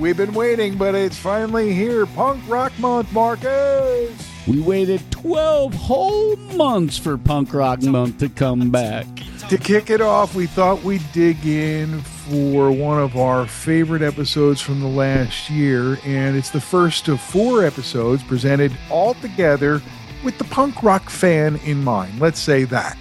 [0.00, 2.06] We've been waiting, but it's finally here.
[2.06, 4.30] Punk Rock Month, Marcus.
[4.46, 9.04] We waited 12 whole months for Punk Rock Month to come back.
[9.50, 14.62] To kick it off, we thought we'd dig in for one of our favorite episodes
[14.62, 19.82] from the last year, and it's the first of four episodes presented all together
[20.24, 22.18] with the punk rock fan in mind.
[22.18, 22.96] Let's say that.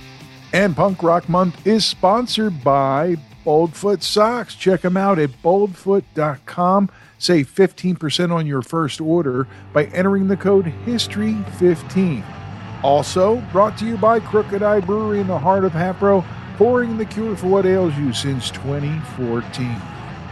[0.52, 3.16] And Punk Rock Month is sponsored by
[3.50, 4.54] Boldfoot Socks.
[4.54, 6.92] Check them out at boldfoot.com.
[7.18, 12.24] Save 15% on your first order by entering the code HISTORY15.
[12.84, 16.24] Also, brought to you by Crooked Eye Brewery in the heart of Hatboro,
[16.58, 19.66] pouring the cure for what ails you since 2014.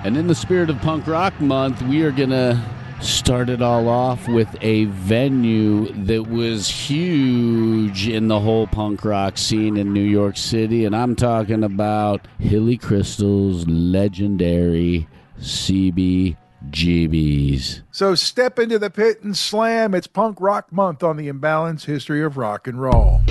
[0.03, 2.63] And in the spirit of Punk Rock Month, we are going to
[3.01, 9.37] start it all off with a venue that was huge in the whole punk rock
[9.37, 10.85] scene in New York City.
[10.85, 15.07] And I'm talking about Hilly Kristal's legendary
[15.39, 16.35] CBGBs.
[17.91, 19.93] So step into the pit and slam.
[19.93, 23.21] It's Punk Rock Month on the Imbalanced History of Rock and Roll.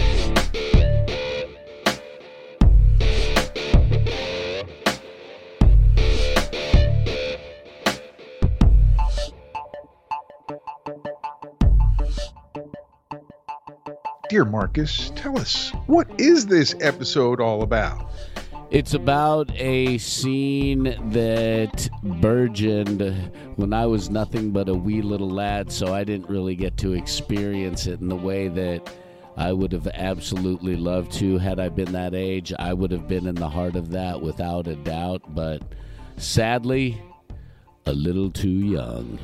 [14.36, 18.10] Dear Marcus, tell us, what is this episode all about?
[18.70, 23.00] It's about a scene that burgeoned
[23.56, 26.92] when I was nothing but a wee little lad, so I didn't really get to
[26.92, 28.92] experience it in the way that
[29.38, 31.38] I would have absolutely loved to.
[31.38, 34.66] Had I been that age, I would have been in the heart of that without
[34.66, 35.62] a doubt, but
[36.18, 37.00] sadly,
[37.86, 39.18] a little too young.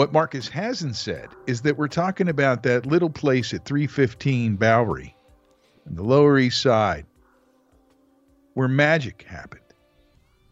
[0.00, 5.14] What Marcus hasn't said is that we're talking about that little place at 315 Bowery
[5.86, 7.04] on the Lower East Side
[8.54, 9.60] where magic happened,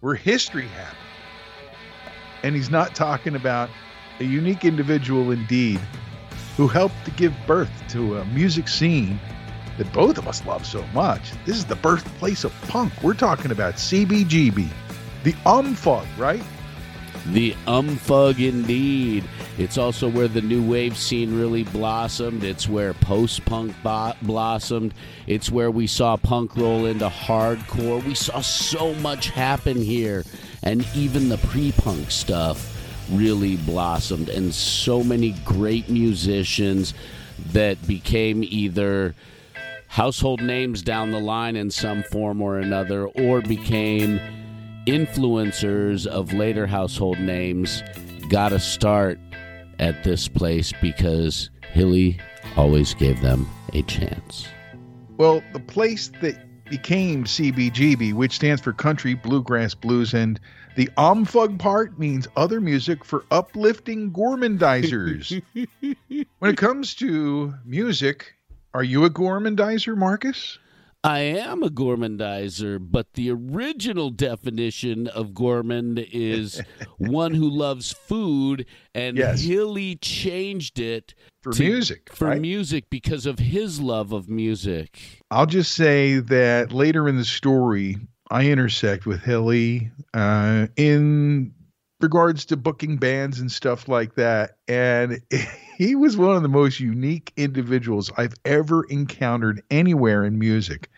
[0.01, 0.99] where history happened.
[2.43, 3.71] And he's not talking about
[4.21, 5.81] a unique individual indeed
[6.59, 9.19] who helped to give birth to a music scene
[9.79, 11.33] that both of us love so much.
[11.47, 12.93] This is the birthplace of punk.
[13.03, 14.69] We're talking about CBGB,
[15.25, 16.43] the umfug, right?
[17.27, 19.25] The umfug indeed.
[19.59, 22.45] It's also where the new wave scene really blossomed.
[22.45, 24.95] It's where post punk bo- blossomed.
[25.27, 28.05] It's where we saw punk roll into hardcore.
[28.05, 30.25] We saw so much happen here.
[30.62, 32.77] And even the pre punk stuff
[33.11, 34.28] really blossomed.
[34.28, 36.95] And so many great musicians
[37.53, 39.15] that became either
[39.89, 44.21] household names down the line in some form or another, or became
[44.88, 47.82] influencers of later household names
[48.31, 49.19] got to start
[49.78, 52.19] at this place because Hilly
[52.56, 54.48] always gave them a chance.
[55.19, 56.37] Well, the place that
[56.71, 60.41] became CBGB, which stands for Country Bluegrass Blues, and
[60.77, 65.43] the omfug part means other music for uplifting gourmandizers.
[66.38, 68.34] when it comes to music,
[68.72, 70.59] are you a gourmandizer, Marcus?
[71.04, 76.60] I am a gourmandizer, but the original definition of gourmand is
[76.98, 79.41] one who loves food, and Yes.
[79.42, 82.41] Hilly changed it For to- music, For right?
[82.41, 85.22] music because of his love of music.
[85.31, 87.97] I'll just say that later in the story,
[88.30, 91.54] I intersect with Hilly uh, in
[92.00, 94.56] regards to booking bands and stuff like that.
[94.66, 95.22] And
[95.78, 100.91] he was one of the most unique individuals I've ever encountered anywhere in music.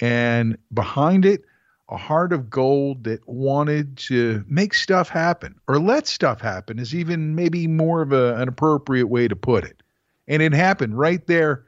[0.00, 1.42] And behind it,
[1.88, 6.94] a heart of gold that wanted to make stuff happen or let stuff happen is
[6.94, 9.82] even maybe more of a, an appropriate way to put it.
[10.28, 11.64] And it happened right there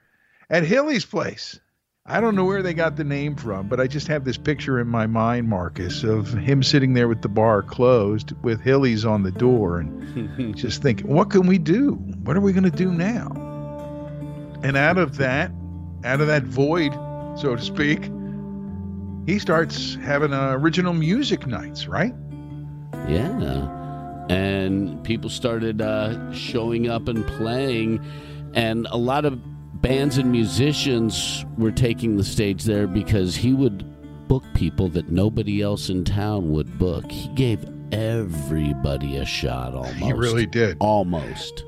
[0.49, 1.59] at Hilly's place.
[2.05, 4.81] I don't know where they got the name from, but I just have this picture
[4.81, 9.23] in my mind, Marcus, of him sitting there with the bar closed with Hilly's on
[9.23, 11.93] the door and just thinking, what can we do?
[12.25, 13.31] What are we going to do now?
[14.65, 15.53] And out of that,
[16.03, 16.93] out of that void,
[17.39, 18.11] so to speak,
[19.25, 22.15] he starts having uh, original music nights, right?
[23.07, 24.27] Yeah.
[24.29, 28.05] And people started uh, showing up and playing,
[28.55, 29.41] and a lot of
[29.83, 33.85] bands and musicians were taking the stage there because he would
[34.29, 37.11] book people that nobody else in town would book.
[37.11, 39.97] He gave everybody a shot almost.
[39.97, 40.77] He really did.
[40.81, 41.65] Almost.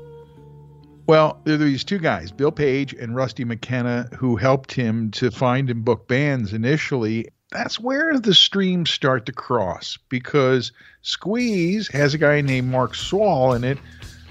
[1.07, 5.29] Well, there are these two guys, Bill Page and Rusty McKenna, who helped him to
[5.29, 7.27] find and book bands initially.
[7.51, 10.71] That's where the streams start to cross because
[11.03, 13.77] Squeeze has a guy named Mark Swall in it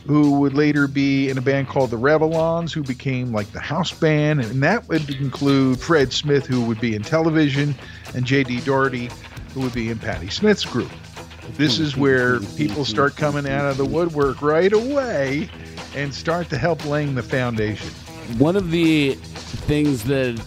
[0.06, 3.92] who would later be in a band called the Revelons, who became like the house
[3.92, 4.40] band.
[4.40, 7.74] And that would include Fred Smith, who would be in television,
[8.14, 9.10] and Jay Dee Daugherty,
[9.54, 10.90] who would be in Patti Smith's group.
[11.56, 15.48] this is where people start coming out of the woodwork right away
[15.94, 17.88] and start to help laying the foundation.
[18.38, 20.42] One of the things that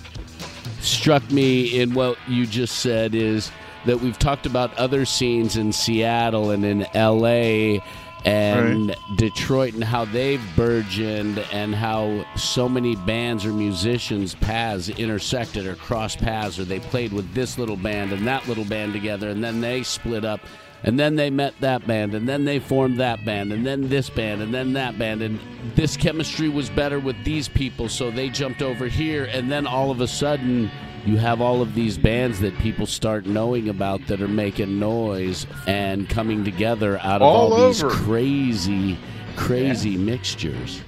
[0.81, 3.51] struck me in what you just said is
[3.85, 7.79] that we've talked about other scenes in Seattle and in LA
[8.27, 8.97] and right.
[9.15, 15.75] Detroit and how they've burgeoned and how so many bands or musicians paths intersected or
[15.75, 19.41] crossed paths or they played with this little band and that little band together and
[19.41, 20.41] then they split up
[20.83, 24.09] and then they met that band and then they formed that band and then this
[24.09, 25.39] band and then that band and
[25.75, 29.89] this chemistry was better with these people so they jumped over here and then all
[29.89, 30.69] of a sudden
[31.07, 35.47] you have all of these bands that people start knowing about that are making noise
[35.65, 38.97] and coming together out of all, all these crazy,
[39.37, 39.99] crazy yeah.
[39.99, 40.81] mixtures.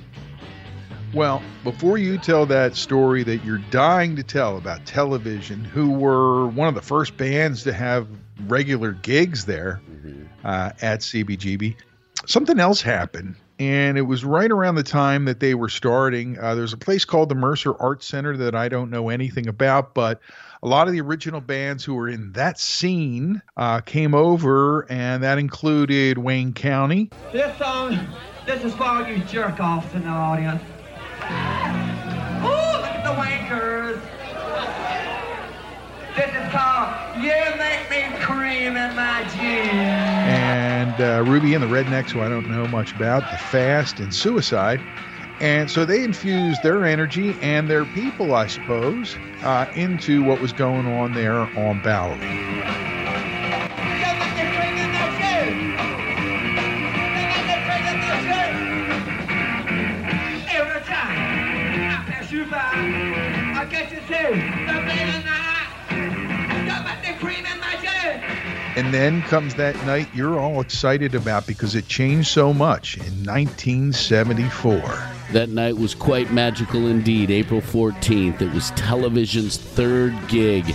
[1.14, 6.48] Well, before you tell that story that you're dying to tell about television, who were
[6.48, 8.06] one of the first bands to have
[8.48, 10.26] regular gigs there mm-hmm.
[10.44, 11.78] uh, at CBGB,
[12.26, 16.40] something else happened and it was right around the time that they were starting.
[16.40, 19.94] Uh, there's a place called the Mercer Art Center that I don't know anything about,
[19.94, 20.22] but
[20.64, 25.22] a lot of the original bands who were in that scene uh, came over, and
[25.24, 27.10] that included Wayne County.
[27.34, 28.00] This song,
[28.46, 30.62] this is for you jerk offs in the audience.
[32.42, 34.02] Ooh, look at the wankers.
[36.16, 41.68] This is called You Make Me Cream in My Jeans and uh, Ruby and the
[41.68, 44.82] Rednecks, who I don't know much about, The Fast and Suicide.
[45.40, 50.52] And so they infused their energy and their people, I suppose, uh, into what was
[50.52, 52.70] going on there on Bowery.
[68.80, 73.26] And then comes that night you're all excited about because it changed so much in
[73.26, 74.80] 1974.
[75.34, 77.30] That night was quite magical indeed.
[77.30, 78.42] April 14th.
[78.42, 80.74] It was television's third gig.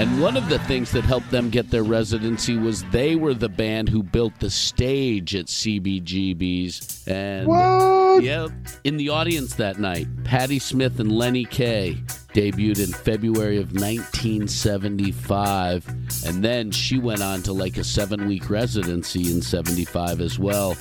[0.00, 3.50] And one of the things that helped them get their residency was they were the
[3.50, 7.06] band who built the stage at CBGB's.
[7.06, 8.22] And what?
[8.22, 8.48] yeah,
[8.82, 12.02] in the audience that night, Patti Smith and Lenny Kaye
[12.32, 15.86] debuted in February of 1975.
[16.24, 20.78] And then she went on to like a seven week residency in 75 as well.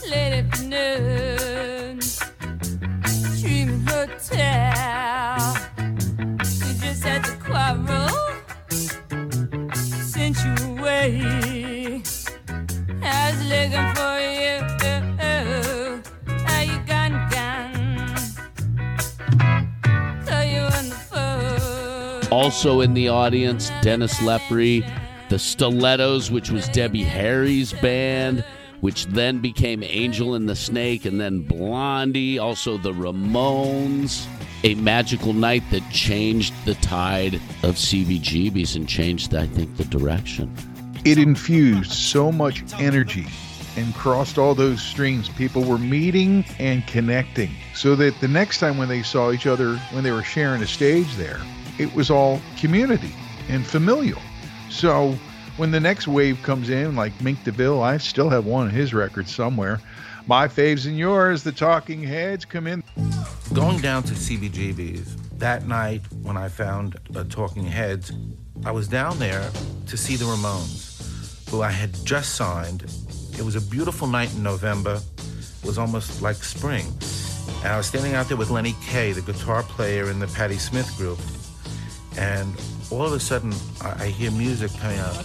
[3.41, 4.78] Dream Hotel.
[22.49, 24.83] Also in the audience, Dennis Lepre,
[25.29, 28.43] the Stilettos, which was Debbie Harry's band
[28.81, 34.25] which then became Angel and the Snake, and then Blondie, also the Ramones
[34.63, 40.51] a magical night that changed the tide of CBGBs and changed, I think, the direction.
[41.05, 43.27] It infused so much energy
[43.77, 45.29] and crossed all those streams.
[45.29, 49.77] People were meeting and connecting so that the next time when they saw each other,
[49.91, 51.39] when they were sharing a stage there,
[51.79, 53.13] it was all community
[53.47, 54.21] and familial.
[54.69, 55.15] So
[55.57, 58.93] when the next wave comes in, like Mink DeVille, I still have one of his
[58.93, 59.79] records somewhere.
[60.27, 62.83] My faves and yours, the Talking Heads, come in.
[63.53, 68.11] Going down to CBGB's that night when I found the Talking Heads,
[68.65, 69.49] I was down there
[69.87, 72.83] to see the Ramones, who I had just signed.
[73.37, 75.01] It was a beautiful night in November.
[75.17, 76.85] It was almost like spring.
[77.63, 80.57] And I was standing out there with Lenny Kaye, the guitar player in the Patti
[80.57, 81.19] Smith group.
[82.19, 82.53] And
[82.91, 85.15] all of a sudden, I, I hear music coming out.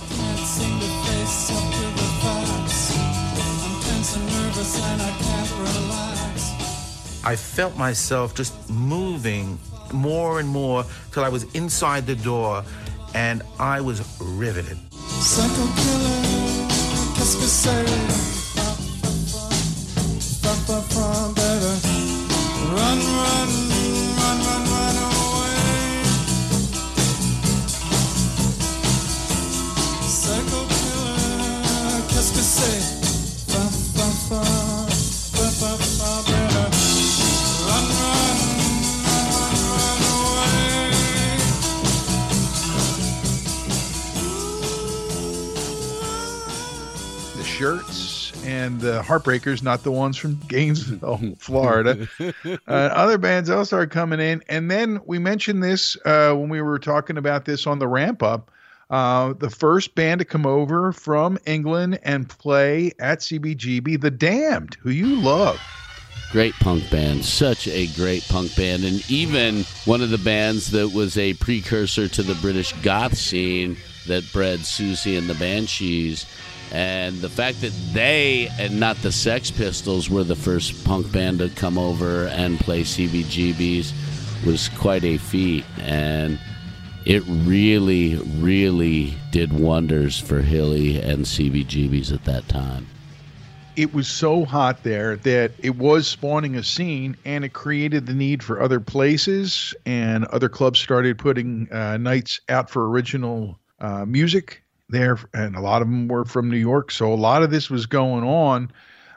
[7.24, 9.58] I felt myself just moving
[9.92, 12.62] more and more till I was inside the door
[13.14, 14.78] and I was riveted.
[48.64, 52.08] and the Heartbreakers, not the ones from Gainesville, Florida.
[52.18, 54.42] uh, other bands also are coming in.
[54.48, 58.22] And then we mentioned this uh, when we were talking about this on the ramp
[58.22, 58.50] up.
[58.94, 64.76] Uh, the first band to come over from England and play at CBGB, The Damned,
[64.80, 65.60] who you love.
[66.30, 70.92] Great punk band, such a great punk band, and even one of the bands that
[70.94, 76.24] was a precursor to the British goth scene that bred Siouxsie and the Banshees.
[76.70, 81.40] And the fact that they and not the Sex Pistols were the first punk band
[81.40, 83.92] to come over and play CBGBs
[84.46, 85.64] was quite a feat.
[85.80, 86.38] And
[87.06, 92.86] it really, really did wonders for Hilly and CBGBs at that time.
[93.76, 98.14] It was so hot there that it was spawning a scene and it created the
[98.14, 104.04] need for other places, and other clubs started putting uh, nights out for original uh,
[104.06, 106.90] music there, and a lot of them were from New York.
[106.90, 108.70] So a lot of this was going on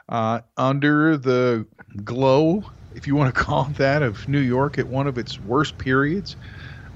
[0.08, 1.64] uh, under the
[2.04, 2.64] glow,
[2.94, 5.78] if you want to call it that, of New York at one of its worst
[5.78, 6.36] periods.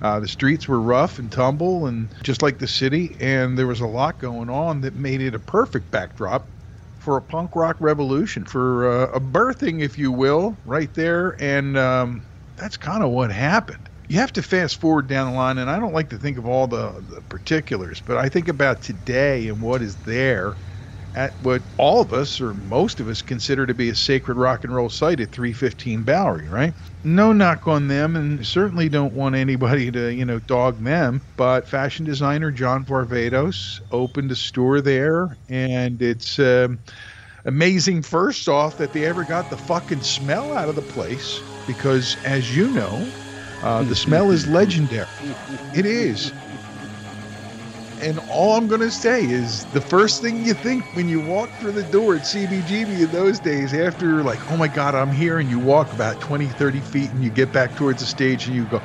[0.02, 3.80] Uh, the streets were rough and tumble, and just like the city, and there was
[3.80, 6.50] a lot going on that made it a perfect backdrop
[6.98, 11.36] for a punk rock revolution, for uh, a birthing, if you will, right there.
[11.40, 12.24] And um,
[12.56, 13.88] that's kind of what happened.
[14.08, 16.46] You have to fast forward down the line, and I don't like to think of
[16.46, 20.58] all the, the particulars, but I think about today and what is there
[21.14, 24.64] at what all of us or most of us consider to be a sacred rock
[24.64, 26.74] and roll site at 315 Bowery, right?
[27.04, 31.22] No knock on them, and certainly don't want anybody to, you know, dog them.
[31.36, 36.80] But fashion designer John Varvatos opened a store there, and it's um,
[37.44, 42.16] amazing, first off, that they ever got the fucking smell out of the place, because
[42.24, 43.14] as you know,
[43.60, 45.38] uh, the smell is legendary.
[45.72, 46.32] It is
[48.02, 51.58] and all I'm going to say is the first thing you think when you walk
[51.58, 55.38] through the door at CBGB in those days, after like, oh my God, I'm here,
[55.38, 58.56] and you walk about 20, 30 feet and you get back towards the stage and
[58.56, 58.80] you go,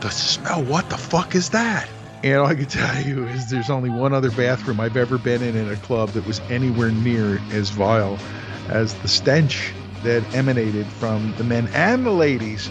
[0.00, 1.90] the smell, what the fuck is that?
[2.22, 5.42] And all I can tell you is there's only one other bathroom I've ever been
[5.42, 8.20] in in a club that was anywhere near as vile
[8.68, 12.70] as the stench that emanated from the men and the ladies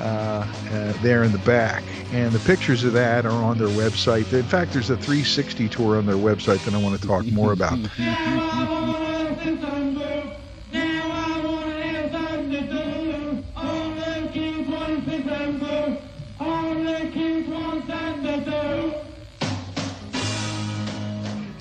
[0.00, 1.84] uh, uh, there in the back.
[2.12, 4.32] And the pictures of that are on their website.
[4.32, 7.52] In fact, there's a 360 tour on their website that I want to talk more
[7.52, 7.78] about.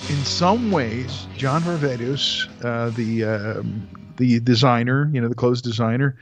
[0.08, 3.88] In some ways, John Varvatos, uh, the um,
[4.18, 6.16] the designer, you know, the clothes designer,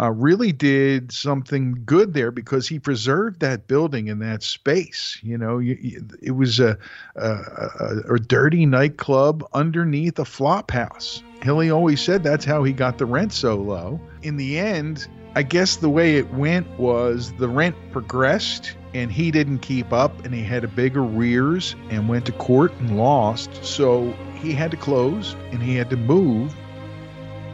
[0.00, 5.18] uh, really did something good there because he preserved that building and that space.
[5.22, 6.78] You know, you, you, it was a,
[7.16, 11.22] a, a, a dirty nightclub underneath a flop house.
[11.42, 14.00] Hilly always said that's how he got the rent so low.
[14.22, 19.30] In the end, I guess the way it went was the rent progressed and he
[19.30, 23.64] didn't keep up and he had a big arrears and went to court and lost.
[23.64, 26.54] So he had to close and he had to move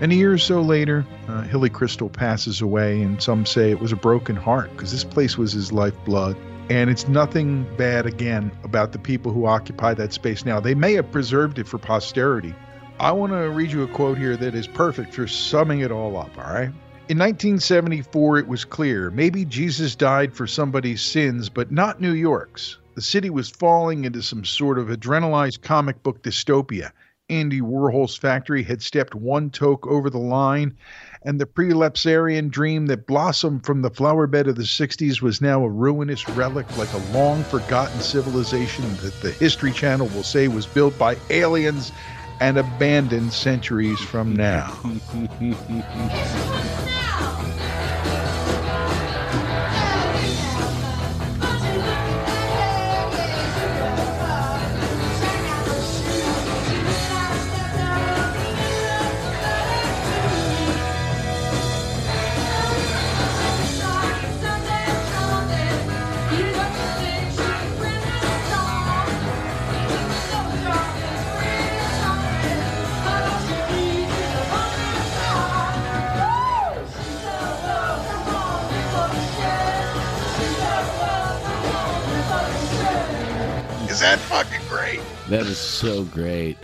[0.01, 3.81] and a year or so later, uh, Hilly Kristal passes away, and some say it
[3.81, 6.37] was a broken heart because this place was his lifeblood.
[6.71, 10.61] And it's nothing bad, again, about the people who occupy that space now.
[10.61, 12.55] They may have preserved it for posterity.
[13.01, 16.17] I want to read you a quote here that is perfect for summing it all
[16.17, 16.71] up, all right?
[17.09, 22.77] In 1974, it was clear maybe Jesus died for somebody's sins, but not New York's.
[22.97, 26.91] The city was falling into some sort of adrenalized comic book dystopia.
[27.31, 30.75] Andy Warhol's factory had stepped one toke over the line,
[31.23, 35.63] and the prelapsarian dream that blossomed from the flower bed of the 60s was now
[35.63, 40.67] a ruinous relic like a long forgotten civilization that the History Channel will say was
[40.67, 41.93] built by aliens
[42.41, 44.79] and abandoned centuries from now.
[85.29, 86.57] That is so great.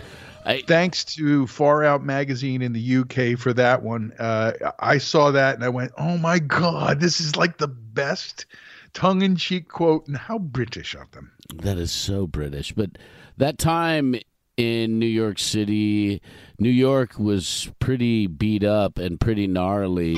[0.45, 4.13] I, Thanks to Far Out Magazine in the UK for that one.
[4.19, 8.45] Uh, I saw that and I went, oh my God, this is like the best
[8.93, 10.07] tongue in cheek quote.
[10.07, 11.31] And how British of them.
[11.53, 12.71] That is so British.
[12.73, 12.91] But
[13.37, 14.15] that time
[14.57, 16.21] in New York City.
[16.59, 20.15] New York was pretty beat up and pretty gnarly.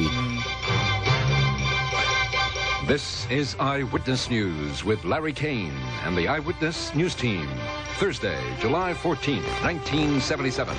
[2.87, 5.73] This is Eyewitness News with Larry Kane
[6.05, 7.49] and the Eyewitness News Team.
[7.97, 10.77] Thursday, July 14th, 1977.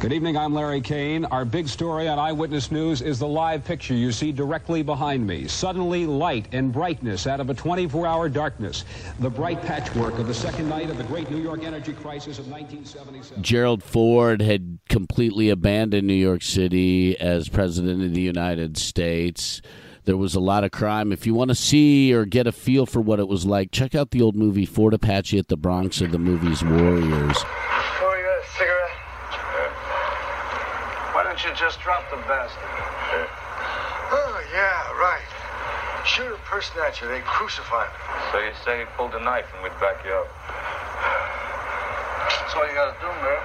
[0.00, 1.24] Good evening, I'm Larry Kane.
[1.26, 5.46] Our big story on Eyewitness News is the live picture you see directly behind me.
[5.46, 8.84] Suddenly, light and brightness out of a 24 hour darkness.
[9.20, 12.48] The bright patchwork of the second night of the great New York energy crisis of
[12.48, 13.40] 1977.
[13.44, 19.62] Gerald Ford had completely abandoned New York City as President of the United States.
[20.06, 21.10] There was a lot of crime.
[21.10, 23.92] If you want to see or get a feel for what it was like, check
[23.92, 27.34] out the old movie Fort Apache at the Bronx or the movie's Warriors.
[27.42, 28.94] Oh, you got a cigarette?
[31.10, 32.62] Why don't you just drop the bastard?
[34.14, 35.26] Oh, yeah, right.
[36.06, 37.92] Shoot a person at you, they crucify him.
[38.30, 40.30] So you say you pulled a knife and we'd back you up?
[42.30, 43.42] That's all you gotta do, man.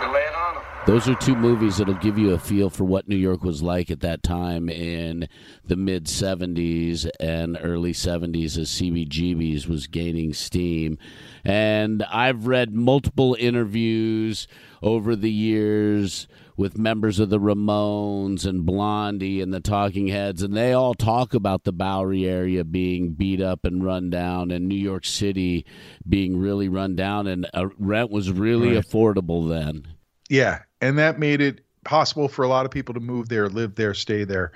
[0.00, 0.71] You lay it on him.
[0.84, 3.88] Those are two movies that'll give you a feel for what New York was like
[3.88, 5.28] at that time in
[5.64, 10.98] the mid 70s and early 70s as CBGB's was gaining steam.
[11.44, 14.48] And I've read multiple interviews
[14.82, 20.54] over the years with members of the Ramones and Blondie and the Talking Heads, and
[20.56, 24.74] they all talk about the Bowery area being beat up and run down, and New
[24.74, 25.64] York City
[26.06, 28.84] being really run down, and uh, rent was really Right.
[28.84, 29.86] affordable then.
[30.28, 33.76] Yeah, and that made it possible for a lot of people to move there, live
[33.76, 34.52] there, stay there.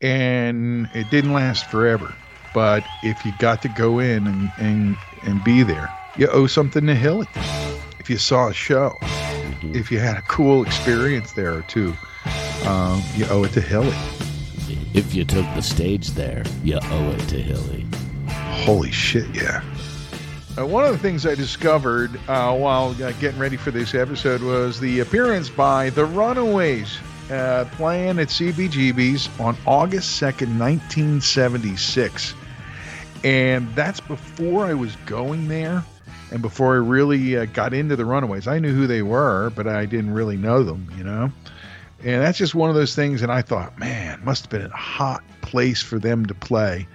[0.00, 2.12] And it didn't last forever.
[2.52, 6.86] But if you got to go in and, and, and be there, you owe something
[6.86, 7.28] to Hilly.
[8.00, 8.96] If you saw a show,
[9.62, 11.94] if you had a cool experience there or two,
[12.66, 13.94] um, you owe it to Hilly.
[14.94, 17.86] If you took the stage there, you owe it to Hilly.
[18.64, 19.62] Holy shit, yeah.
[20.60, 24.42] Uh, one of the things I discovered uh, while uh, getting ready for this episode
[24.42, 32.34] was the appearance by the Runaways playing at CBGB's on August 2nd, 1976.
[33.24, 35.82] And that's before I was going there
[36.30, 38.46] and before I really uh, got into the Runaways.
[38.46, 41.32] I knew who they were, but I didn't really know them, you know?
[42.04, 43.22] And that's just one of those things.
[43.22, 46.86] And I thought, man, must have been a hot place for them to play.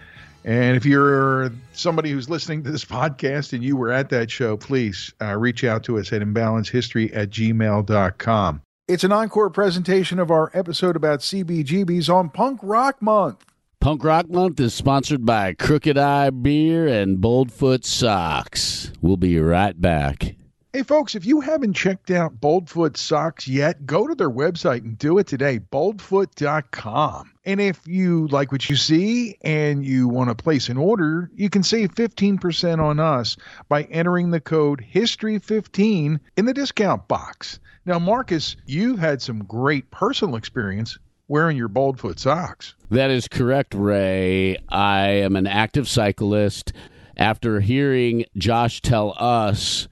[0.46, 4.56] And if you're somebody who's listening to this podcast and you were at that show,
[4.56, 8.62] please uh, reach out to us at imbalancehistory at gmail.com.
[8.88, 13.44] It's an encore presentation of our episode about CBGBs on Punk Rock Month.
[13.80, 18.92] Punk Rock Month is sponsored by Crooked Eye Beer and Boldfoot Socks.
[19.02, 20.36] We'll be right back.
[20.76, 24.98] Hey, folks, if you haven't checked out Boldfoot Socks yet, go to their website and
[24.98, 27.32] do it today, boldfoot.com.
[27.46, 31.50] And if you like what you see and you want to place an order, you
[31.50, 33.38] can save 15% on us
[33.70, 37.58] by entering the code HISTORY15 in the discount box.
[37.86, 40.98] Now, Marcus, you've had some great personal experience
[41.30, 42.76] wearing your Boldfoot socks.
[42.92, 44.58] That is correct, Ray.
[44.68, 46.74] I am an active cyclist.
[47.16, 49.88] After hearing Josh tell us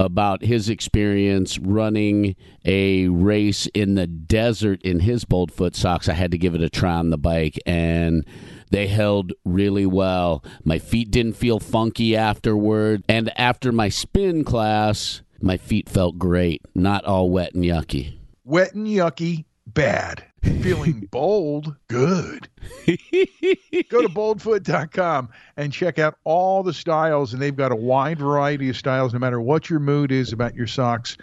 [0.00, 2.34] about his experience running
[2.64, 6.70] a race in the desert in his Boldfoot socks, I had to give it a
[6.70, 8.24] try on the bike and
[8.70, 10.42] they held really well.
[10.64, 13.04] My feet didn't feel funky afterward.
[13.08, 18.14] And after my spin class, my feet felt great, not all wet and yucky.
[18.44, 20.24] Wet and yucky, bad.
[20.42, 22.48] Feeling bold, good.
[22.86, 28.68] Go to boldfoot.com and check out all the styles, and they've got a wide variety
[28.68, 31.16] of styles no matter what your mood is about your socks.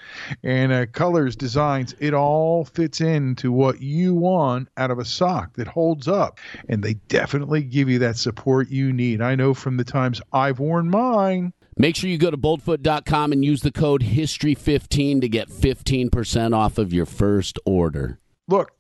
[0.44, 5.54] And uh, colors, designs, it all fits into what you want out of a sock
[5.54, 6.40] that holds up.
[6.70, 9.22] And they definitely give you that support you need.
[9.22, 11.54] I know from the times I've worn mine.
[11.80, 16.78] Make sure you go to boldfoot.com and use the code HISTORY15 to get 15% off
[16.80, 18.20] of your first order.
[18.48, 18.72] Look,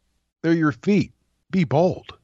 [0.48, 1.12] they're your feet.
[1.52, 2.18] Be bold.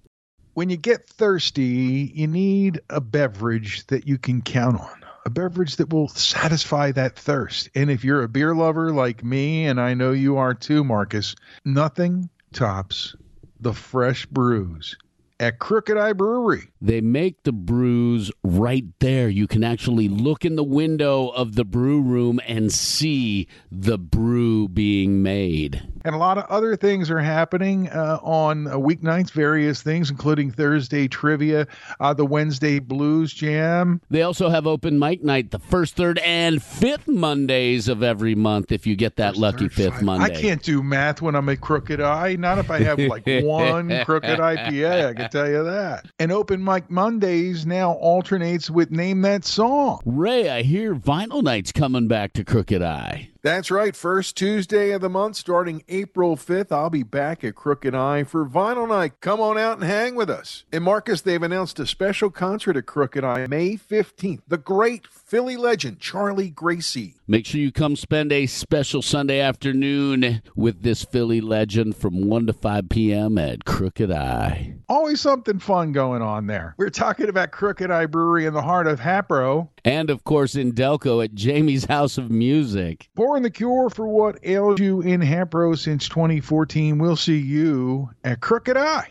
[0.54, 5.04] When you get thirsty, you need a beverage that you can count on.
[5.26, 7.70] A beverage that will satisfy that thirst.
[7.76, 11.36] And if you're a beer lover like me, and I know you are too, Marcus,
[11.66, 13.14] nothing tops
[13.60, 14.96] the fresh brews
[15.42, 16.70] at Crooked Eye Brewery.
[16.84, 19.30] They make the brews right there.
[19.30, 24.68] You can actually look in the window of the brew room and see the brew
[24.68, 25.82] being made.
[26.04, 30.52] And a lot of other things are happening uh, on uh, weeknights, various things, including
[30.52, 31.68] Thursday trivia,
[32.02, 34.02] uh, the Wednesday Blues Jam.
[34.10, 38.74] They also have open mic night the first, third, and fifth Mondays of every month
[38.74, 40.38] if you get that lucky fifth Monday.
[40.38, 42.36] I can't do math when I'm a crooked eye.
[42.36, 46.08] Not if I have like one crooked IPA, I can tell you that.
[46.20, 50.00] And open Like Mondays now alternates with Name That Song.
[50.06, 53.30] Ray, I hear Vinyl Night's coming back to Crooked Eye.
[53.44, 53.94] That's right.
[53.94, 58.46] First Tuesday of the month, starting April 5th, I'll be back at Crooked Eye for
[58.46, 59.20] Vinyl Night.
[59.20, 60.64] Come on out and hang with us.
[60.72, 64.44] And Marcus, they've announced a special concert at Crooked Eye May 15th.
[64.48, 67.16] The great Philly legend, Charlie Gracie.
[67.28, 72.48] Make sure you come spend a special Sunday afternoon with this Philly legend from 1
[72.48, 73.38] to 5 p.m.
[73.38, 74.76] at Crooked Eye.
[74.88, 76.76] Always something fun going on there.
[76.78, 79.70] We're talking about Crooked Eye Brewery in the heart of Hatboro.
[79.84, 83.10] And of course in Delco at Jamie's House of Music.
[83.34, 87.00] Pouring the cure for what ails you in Hatboro since 2014.
[87.00, 89.10] We'll see you at Crooked Eye.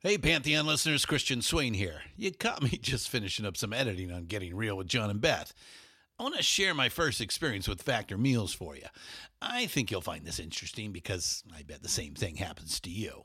[0.00, 2.00] Hey, Pantheon listeners, Christian Swain here.
[2.16, 5.52] You caught me just finishing up some editing on Getting Real with John and Beth.
[6.18, 8.86] I want to share my first experience with Factor Meals for you.
[9.42, 13.24] I think you'll find this interesting because I bet the same thing happens to you.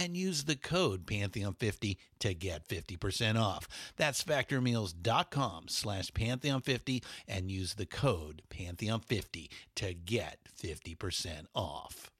[0.00, 3.68] and use the code pantheon50 to get 50% off.
[3.98, 12.10] That's factormeals.com slash pantheon50 and use the code pantheon50 to get 50% off.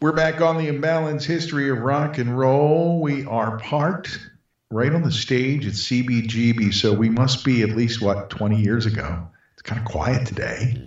[0.00, 3.00] We're back on the imbalanced history of rock and roll.
[3.00, 4.18] We are parked
[4.70, 8.84] right on the stage at CBGB, so we must be at least what 20 years
[8.84, 9.26] ago.
[9.54, 10.86] It's kind of quiet today,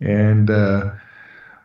[0.00, 0.90] and uh,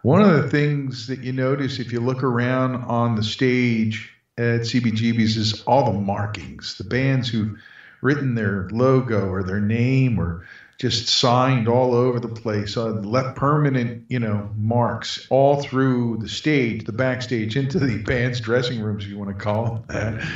[0.01, 4.61] one of the things that you notice if you look around on the stage at
[4.61, 7.57] CBGB's is all the markings, the bands who've
[8.01, 10.45] written their logo or their name or
[10.77, 16.27] just signed all over the place, uh, left permanent, you know, marks all through the
[16.27, 20.27] stage, the backstage, into the band's dressing rooms, if you want to call them that.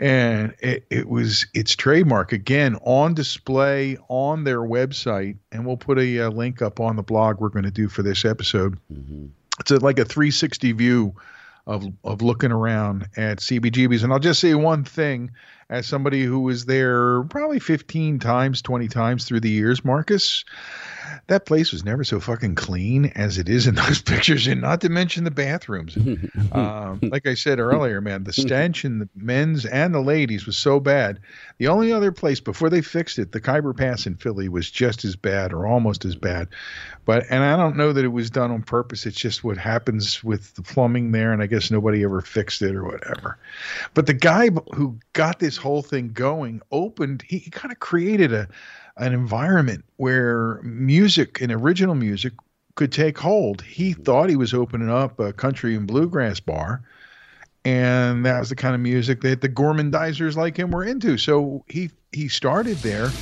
[0.00, 5.98] And it, it was its trademark again on display on their website, and we'll put
[5.98, 8.78] a, uh link up on the blog we're going to do for this episode.
[9.60, 11.14] It's a, like a 360 view
[11.66, 14.02] of of looking around at CBGB's.
[14.02, 15.30] And I'll just say one thing
[15.70, 20.44] as somebody who was there probably 15 times, 20 times through the years, Marcus,
[21.28, 24.80] that place was never so fucking clean as it is in those pictures, and not
[24.80, 25.96] to mention the bathrooms.
[26.52, 30.56] um, like I said earlier, man, the stench in the men's and the ladies was
[30.56, 31.20] so bad.
[31.58, 35.04] The only other place before they fixed it, the Khyber Pass in Philly was just
[35.04, 36.48] as bad or almost as bad.
[37.04, 39.06] But and I don't know that it was done on purpose.
[39.06, 42.74] It's just what happens with the plumbing there, and I guess nobody ever fixed it
[42.74, 43.38] or whatever.
[43.94, 47.22] But the guy who got this whole thing going opened.
[47.22, 48.48] He, he kind of created a
[48.96, 52.34] an environment where music and original music
[52.74, 53.62] could take hold.
[53.62, 56.82] He thought he was opening up a country and bluegrass bar,
[57.64, 61.18] and that was the kind of music that the gormandizers like him were into.
[61.18, 63.16] So he he started there.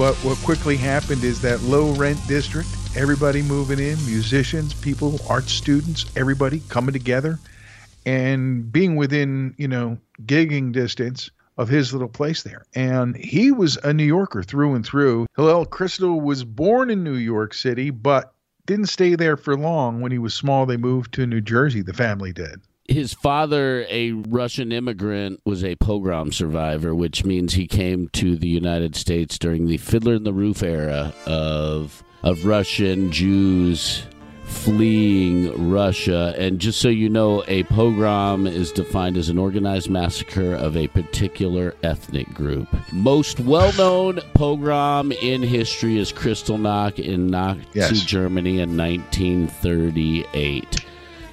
[0.00, 5.50] But what quickly happened is that low rent district, everybody moving in, musicians, people, art
[5.50, 7.38] students, everybody coming together
[8.06, 12.64] and being within, you know, gigging distance of his little place there.
[12.74, 15.26] And he was a New Yorker through and through.
[15.36, 18.32] Hillel Kristal was born in New York City, but
[18.64, 20.00] didn't stay there for long.
[20.00, 22.62] When he was small, they moved to New Jersey, the family did.
[22.90, 28.48] His father, a Russian immigrant, was a pogrom survivor, which means he came to the
[28.48, 34.02] United States during the Fiddler in the Roof era of of Russian Jews
[34.44, 36.34] fleeing Russia.
[36.36, 40.88] And just so you know, a pogrom is defined as an organized massacre of a
[40.88, 42.66] particular ethnic group.
[42.92, 48.00] Most well known pogrom in history is Kristallnacht in Nazi Yes.
[48.02, 50.84] Germany in 1938.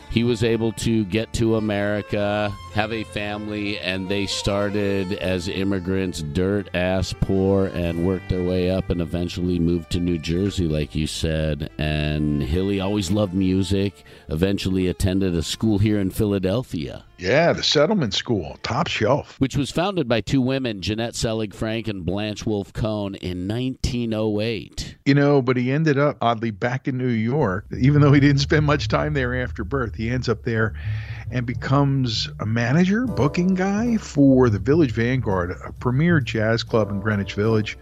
[0.10, 6.22] He was able to get to America, have a family, and they started as immigrants,
[6.22, 10.94] dirt ass poor, and worked their way up and eventually moved to New Jersey, like
[10.94, 11.72] you said.
[11.80, 17.04] And Hilly always loved music, eventually attended a school here in Philadelphia.
[17.18, 19.40] Yeah, the settlement school, top shelf.
[19.40, 24.98] Which was founded by two women, Jeanette Selig Frank and Blanche Wolf Kohn, in 1908.
[25.08, 28.42] You know, but he ended up oddly back in New York, even though he didn't
[28.42, 29.96] spend much time there after birth.
[29.96, 30.76] He ends up there
[31.32, 37.00] and becomes a manager, booking guy for the Village Vanguard, a premier jazz club in
[37.00, 37.78] Greenwich Village.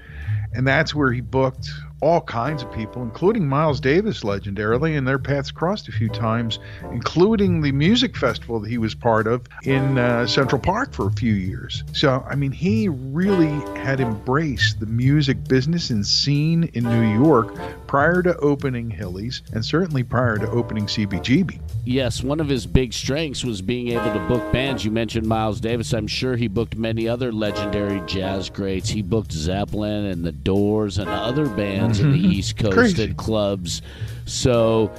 [0.54, 1.70] And that's where he booked
[2.02, 6.60] all kinds of people, including Miles Davis, legendarily, and their paths crossed a few times,
[6.92, 11.12] including the music festival that he was part of in uh, Central Park for a
[11.12, 11.84] few years.
[11.94, 17.56] So, I mean, he really had embraced the music business and scene in New York
[17.96, 21.62] prior to opening Hilly's, and certainly prior to opening CBGB.
[21.86, 24.84] Yes, one of his big strengths was being able to book bands.
[24.84, 25.94] You mentioned Miles Davis.
[25.94, 28.90] I'm sure he booked many other legendary jazz greats.
[28.90, 32.34] He booked Zeppelin and The Doors and other bands in the mm-hmm.
[32.34, 33.04] East Coast Crazy.
[33.06, 33.82] and clubs.
[34.26, 34.94] So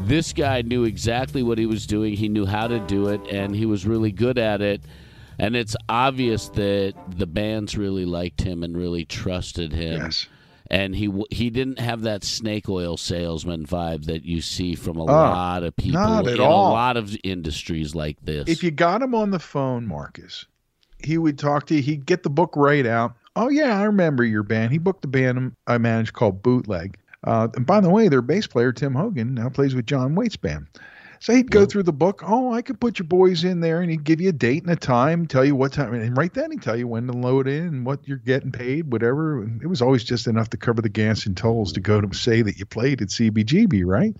[0.00, 2.14] this guy knew exactly what he was doing.
[2.14, 4.82] He knew how to do it, and he was really good at it.
[5.38, 10.02] And it's obvious that the bands really liked him and really trusted him.
[10.02, 10.26] Yes.
[10.70, 15.02] And he he didn't have that snake oil salesman vibe that you see from a
[15.02, 16.70] Oh, lot of people in all.
[16.70, 18.48] a lot of industries like this.
[18.48, 20.44] If you got him on the phone, Marcus,
[21.02, 21.82] he would talk to you.
[21.82, 23.14] He'd get the book right out.
[23.34, 24.70] Oh yeah, I remember your band.
[24.70, 26.96] He booked a band I managed called Bootleg.
[27.24, 30.36] Uh, and by the way, their bass player Tim Hogan now plays with John Waite's
[30.36, 30.66] band.
[31.20, 32.22] So he'd go through the book.
[32.26, 34.72] Oh, I could put your boys in there, and he'd give you a date and
[34.72, 37.46] a time, tell you what time, and right then he'd tell you when to load
[37.46, 39.42] in and what you're getting paid, whatever.
[39.42, 42.16] And it was always just enough to cover the gas and tolls to go to
[42.16, 44.16] say that you played at CBGB, right?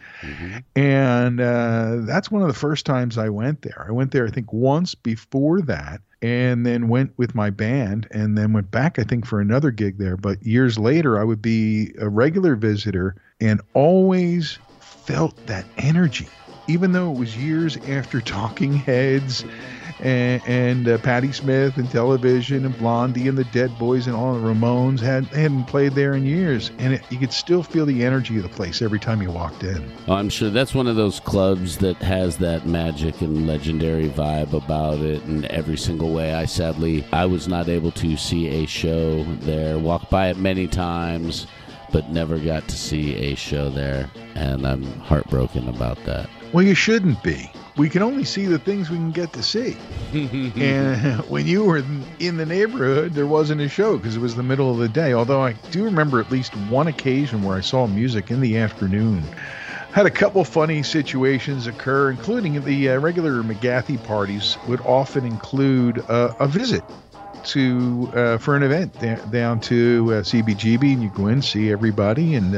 [0.77, 3.87] And uh, that's one of the first times I went there.
[3.89, 8.37] I went there, I think, once before that, and then went with my band, and
[8.37, 10.19] then went back, I think, for another gig there.
[10.19, 16.29] But years later, I would be a regular visitor and always felt that energy,
[16.71, 19.45] even though it was years after Talking Heads
[19.99, 24.35] and, and uh, Patti Smith and television and Blondie and the Dead Boys and all
[24.35, 28.05] the Ramones had hadn't played there in years, and it, you could still feel the
[28.05, 29.91] energy of the place every time you walked in.
[30.07, 34.53] Oh, I'm sure that's one of those clubs that has that magic and legendary vibe
[34.53, 36.35] about it in every single way.
[36.35, 39.79] I sadly I was not able to see a show there.
[39.79, 41.47] Walked by it many times,
[41.93, 46.31] but never got to see a show there, and I'm heartbroken about that.
[46.53, 47.53] Well, you shouldn't be.
[47.77, 49.77] We can only see the things we can get to see.
[50.13, 51.79] and when you were
[52.19, 55.13] in the neighborhood, there wasn't a show because it was the middle of the day.
[55.13, 59.23] Although I do remember at least one occasion where I saw music in the afternoon.
[59.93, 66.05] Had a couple funny situations occur, including the uh, regular McGathy parties would often include
[66.09, 66.85] uh, a visit
[67.43, 68.93] to uh, for an event
[69.31, 72.55] down to uh, CBGB, and you go in, see everybody, and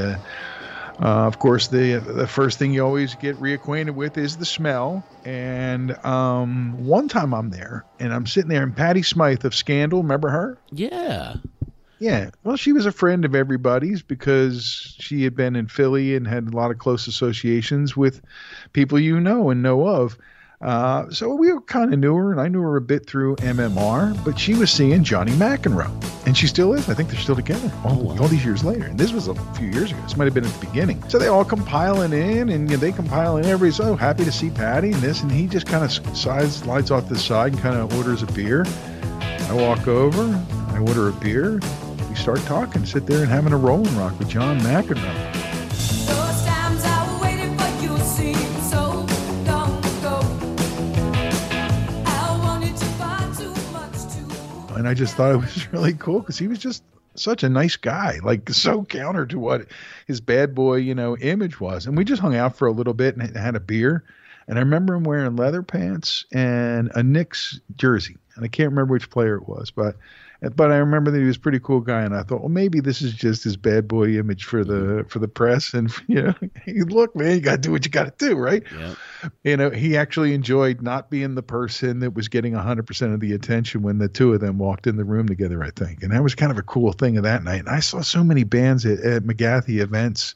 [1.02, 5.04] uh, of course, the the first thing you always get reacquainted with is the smell.
[5.24, 10.02] And um, one time I'm there, and I'm sitting there, and Patty Smyth of Scandal,
[10.02, 10.60] remember her?
[10.70, 11.36] Yeah.
[11.98, 12.30] Yeah.
[12.42, 16.48] Well, she was a friend of everybody's because she had been in Philly and had
[16.48, 18.20] a lot of close associations with
[18.72, 20.16] people you know and know of.
[20.62, 24.24] Uh, so we kind of knew her, and I knew her a bit through MMR,
[24.24, 25.90] but she was seeing Johnny McEnroe,
[26.24, 26.88] and she still is.
[26.88, 28.84] I think they're still together all, all these years later.
[28.84, 30.00] And this was a few years ago.
[30.02, 31.02] This might have been at the beginning.
[31.08, 33.50] So they all come piling in, and you know, they come piling in.
[33.50, 36.92] Everybody's so happy to see Patty and this, and he just kind of sides, slides
[36.92, 38.64] off the side and kind of orders a beer.
[39.18, 40.22] I walk over,
[40.68, 41.58] I order a beer.
[42.08, 46.31] We start talking, sit there and having a rolling rock with John McEnroe.
[54.82, 56.82] And I just thought it was really cool because he was just
[57.14, 59.68] such a nice guy, like so counter to what
[60.08, 61.86] his bad boy, you know, image was.
[61.86, 64.02] And we just hung out for a little bit and had a beer.
[64.48, 68.92] And I remember him wearing leather pants and a Knicks jersey, and I can't remember
[68.92, 69.94] which player it was, but
[70.50, 72.80] but I remember that he was a pretty cool guy, and I thought, well, maybe
[72.80, 75.08] this is just his bad boy image for the mm-hmm.
[75.08, 77.90] for the press, and you know, hey, look, man, you got to do what you
[77.90, 78.64] got to do, right?
[78.76, 78.96] Yep.
[79.44, 83.32] you know, he actually enjoyed not being the person that was getting 100% of the
[83.34, 86.02] attention when the two of them walked in the room together, I think.
[86.02, 87.60] And that was kind of a cool thing of that night.
[87.60, 90.34] And I saw so many bands at, at McGathy events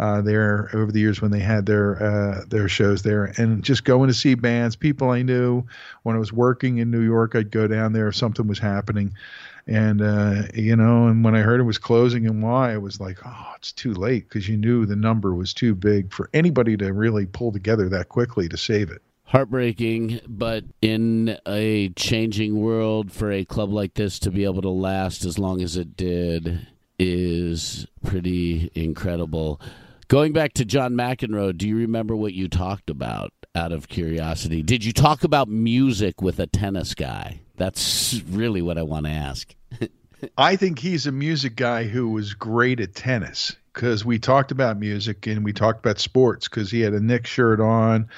[0.00, 3.84] uh, there over the years when they had their uh, their shows there, and just
[3.84, 5.62] going to see bands, people I knew.
[6.04, 9.12] When I was working in New York, I'd go down there if something was happening.
[9.66, 12.98] And uh, you know, and when I heard it was closing and why, it was
[12.98, 16.78] like, oh, it's too late because you knew the number was too big for anybody
[16.78, 19.02] to really pull together that quickly to save it.
[19.24, 24.70] heartbreaking, but in a changing world, for a club like this to be able to
[24.70, 26.66] last as long as it did
[26.98, 29.60] is pretty incredible.
[30.10, 34.60] Going back to John McEnroe, do you remember what you talked about out of curiosity?
[34.60, 37.42] Did you talk about music with a tennis guy?
[37.56, 39.54] That's really what I want to ask.
[40.36, 44.80] I think he's a music guy who was great at tennis because we talked about
[44.80, 48.08] music and we talked about sports because he had a Knicks shirt on.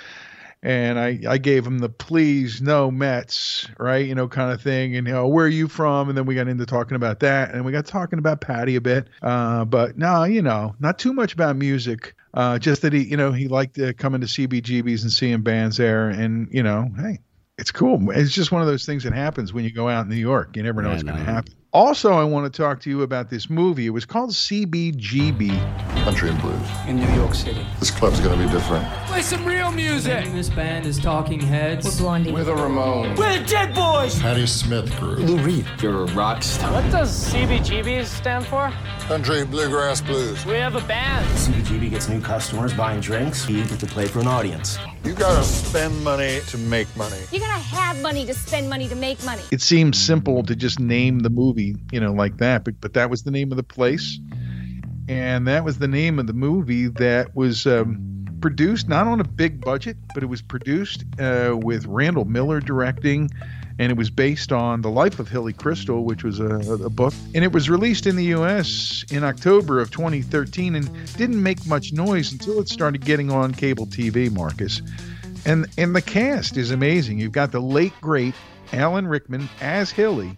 [0.64, 4.06] And I, I gave him the please no Mets, right?
[4.06, 4.96] You know, kind of thing.
[4.96, 6.08] And, you know, where are you from?
[6.08, 7.52] And then we got into talking about that.
[7.52, 9.08] And we got talking about Patty a bit.
[9.22, 12.14] Uh, but no, you know, not too much about music.
[12.32, 15.78] Uh, just that he, you know, he liked uh, coming to CBGBs and seeing bands
[15.78, 16.08] there.
[16.08, 17.18] And, you know, hey,
[17.58, 18.10] it's cool.
[18.12, 20.56] It's just one of those things that happens when you go out in New York.
[20.56, 21.54] You never know Yeah, what's going to happen.
[21.74, 23.86] Also, I want to talk to you about this movie.
[23.86, 25.48] It was called CBGB.
[26.04, 26.60] Country and blues.
[26.86, 27.64] in New York City.
[27.80, 28.86] This club's gonna be different.
[29.06, 30.30] Play some real music.
[30.32, 31.86] This band is Talking Heads.
[31.86, 32.30] We're Blondie.
[32.32, 33.16] We're the Ramones.
[33.16, 34.18] We're the Dead Boys.
[34.20, 35.20] Patti Smith Group.
[35.20, 35.64] Lou Reed.
[35.80, 36.72] You're a rock star.
[36.72, 38.70] What does CBGB stand for?
[39.06, 40.44] Country bluegrass blues.
[40.44, 41.24] We have a band.
[41.38, 43.48] CBGB gets new customers buying drinks.
[43.48, 44.76] You get to play for an audience.
[45.04, 47.18] You gotta spend money to make money.
[47.32, 49.42] You gotta have money to spend money to make money.
[49.50, 53.10] It seems simple to just name the movie, you know, like that, but but that
[53.10, 54.18] was the name of the place,
[55.08, 59.24] and that was the name of the movie that was um, produced not on a
[59.24, 63.30] big budget, but it was produced uh, with Randall Miller directing,
[63.78, 67.14] and it was based on the life of Hilly Kristal, which was a, a book,
[67.34, 69.04] and it was released in the U.S.
[69.10, 73.86] in October of 2013, and didn't make much noise until it started getting on cable
[73.86, 74.82] TV, Marcus.
[75.44, 77.18] And and the cast is amazing.
[77.18, 78.34] You've got the late great
[78.72, 80.36] Alan Rickman as Hilly.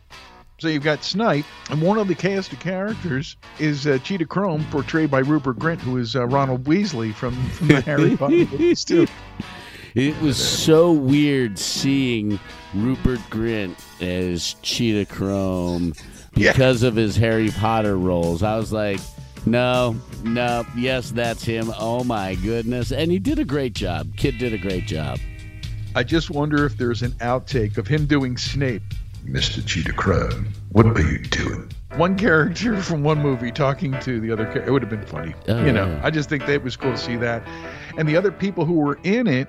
[0.64, 4.64] So you've got Snape, and one of the cast of characters is uh, Cheetah Chrome,
[4.70, 8.82] portrayed by Rupert Grint, who is uh, Ronald Weasley from, from the Harry Potter movies
[8.82, 9.06] too.
[9.94, 12.40] It was so weird seeing
[12.72, 15.92] Rupert Grint as Cheetah Chrome
[16.32, 18.42] because of his Harry Potter roles.
[18.42, 19.00] I was like,
[19.44, 21.70] no, no, yes, that's him.
[21.78, 22.90] Oh my goodness.
[22.90, 24.16] And he did a great job.
[24.16, 25.18] Kid did a great job.
[25.94, 28.82] I just wonder if there's an outtake of him doing Snape.
[29.24, 29.64] Mr.
[29.64, 31.70] Cheetah Chrome, what are you doing?
[31.96, 34.66] One character from one movie talking to the other character.
[34.66, 35.34] It would have been funny.
[35.48, 36.00] Oh, you know, yeah.
[36.02, 37.46] I just think that it was cool to see that.
[37.96, 39.48] And the other people who were in it,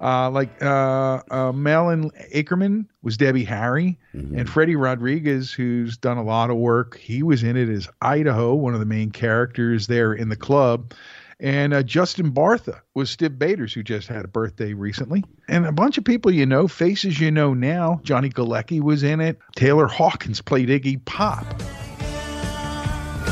[0.00, 6.22] uh, like uh, uh, Malin Akerman was Debbie Harry, and Freddy Rodriguez, who's done a
[6.22, 6.96] lot of work.
[6.96, 10.94] He was in it as Idaho, one of the main characters there in the club.
[11.40, 15.24] And uh, Justin Bartha was Stiv Bators, who just had a birthday recently.
[15.48, 18.00] And a bunch of people you know, faces you know now.
[18.02, 19.38] Johnny Galecki was in it.
[19.56, 21.44] Taylor Hawkins played Iggy Pop.
[21.62, 21.72] Hey,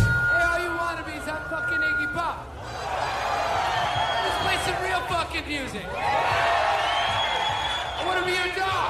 [0.00, 2.46] all you wannabes, I'm fucking Iggy Pop.
[4.24, 5.84] Let's play some real fucking music.
[7.94, 8.88] I want to be your dog.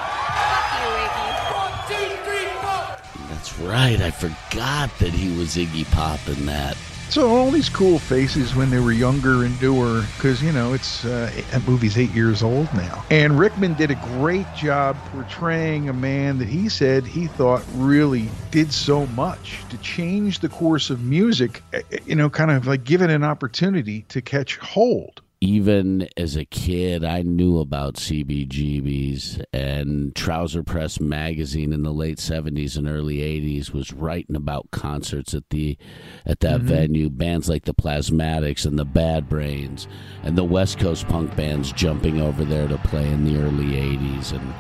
[1.59, 2.87] One, two, three, four.
[3.31, 4.01] That's right.
[4.01, 6.77] I forgot that he was Iggy Pop in that.
[7.11, 11.05] So all these cool faces when they were younger and newer, because you know it's
[11.05, 11.33] uh,
[11.65, 13.07] movie's eight years old now.
[13.11, 18.35] And Rickman did a great job portraying a man that he said he thought really
[18.51, 21.65] did so much to change the course of music.
[21.73, 25.23] eh, eh, You know, kind of like give it an opportunity to catch hold.
[25.41, 32.19] Even as a kid, I knew about CBGBs and Trouser Press magazine in the late
[32.19, 35.79] '70s and early '80s was writing about concerts at the
[36.27, 36.65] at that Mhm.
[36.65, 37.09] venue.
[37.09, 39.87] Bands like the Plasmatics and the Bad Brains,
[40.25, 44.33] and the West Coast punk bands jumping over there to play in the early '80s,
[44.33, 44.53] and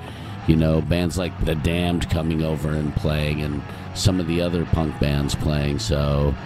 [0.46, 3.62] you know bands like the Damned coming over and playing, and
[3.94, 5.80] some of the other punk bands playing.
[5.80, 6.36] So.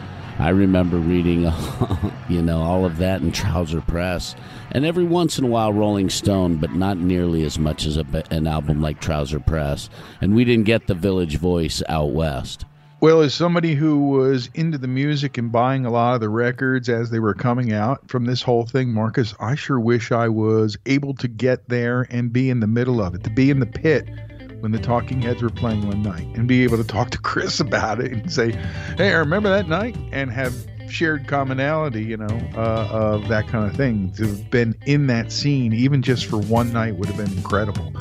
[0.42, 1.42] I remember reading,
[2.28, 4.34] you know, all of that in Trouser Press,
[4.72, 8.04] and every once in a while Rolling Stone, but not nearly as much as a,
[8.32, 9.88] an album like Trouser Press.
[10.20, 12.64] And we didn't get the Village Voice out west.
[13.00, 16.88] Well, as somebody who was into the music and buying a lot of the records
[16.88, 20.76] as they were coming out from this whole thing, Marcus, I sure wish I was
[20.86, 23.66] able to get there and be in the middle of it, to be in the
[23.66, 24.08] pit
[24.62, 27.58] when the Talking Heads were playing one night and be able to talk to Chris
[27.58, 28.52] about it and say,
[28.96, 30.54] hey, I remember that night and have
[30.88, 34.12] shared commonality, you know, uh, of that kind of thing.
[34.12, 37.92] To have been in that scene, even just for one night, would have been incredible.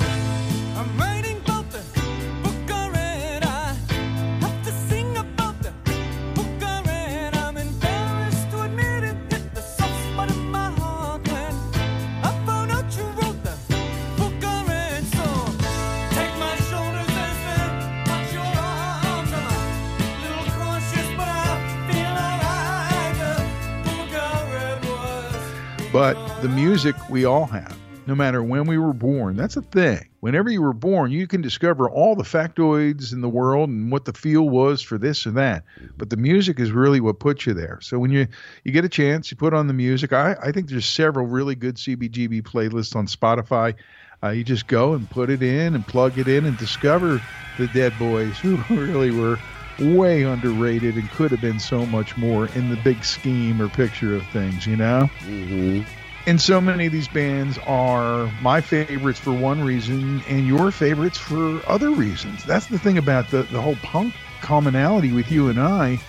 [26.42, 27.78] The music we all have
[28.08, 29.36] no matter when we were born.
[29.36, 30.08] That's a thing.
[30.22, 34.06] Whenever you were born, you can discover all the factoids in the world and what
[34.06, 35.64] the feel was for this or that.
[35.98, 37.80] But the music is really what puts you there.
[37.82, 38.28] So when you
[38.64, 40.14] you get a chance, you put on the music.
[40.14, 43.76] I, I think there's several really good CBGB playlists on Spotify.
[44.24, 47.22] Uh, you just go and put it in and plug it in and discover
[47.58, 49.38] the Dead Boys, who really were
[49.80, 54.16] way underrated and could have been so much more in the big scheme or picture
[54.16, 55.10] of things, you know?
[55.22, 56.01] Mm-hmm.
[56.28, 61.18] And so many of these bands are my favorites for one reason and your favorites
[61.18, 62.44] for other reasons.
[62.44, 66.00] That's the thing about the, the whole punk commonality with you and I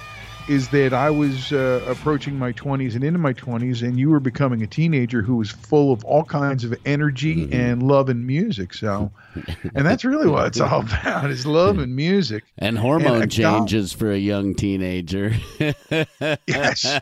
[0.48, 4.20] is that I was uh, approaching my 20s and into my 20s, and you were
[4.20, 8.74] becoming a teenager who was full of all kinds of energy and love and music.
[8.74, 9.10] So,
[9.74, 12.44] and that's really what it's all about is love and music.
[12.58, 15.34] And hormone a guy- changes for a young teenager.
[16.46, 17.00] Yes.